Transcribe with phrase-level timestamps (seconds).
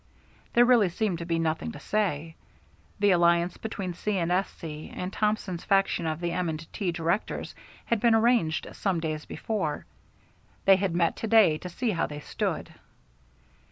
[0.53, 2.35] There really seemed to be nothing to say.
[2.97, 4.17] The alliance between C.
[4.17, 4.91] & S.C.
[4.95, 6.57] and Thompson's faction of the M.
[6.57, 6.91] & T.
[6.91, 7.53] directors
[7.85, 9.85] had been arranged some days before.
[10.65, 12.73] They had met to day to see how they stood.